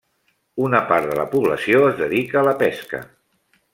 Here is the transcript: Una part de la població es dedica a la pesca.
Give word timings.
Una 0.67 0.79
part 0.91 1.11
de 1.11 1.17
la 1.19 1.27
població 1.35 1.83
es 1.91 2.01
dedica 2.03 2.41
a 2.41 2.45
la 2.49 2.55
pesca. 2.63 3.03